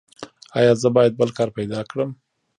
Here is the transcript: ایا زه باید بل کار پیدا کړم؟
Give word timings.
ایا 0.57 0.73
زه 0.81 0.89
باید 0.95 1.13
بل 1.19 1.29
کار 1.37 1.49
پیدا 1.57 1.79
کړم؟ 1.89 2.09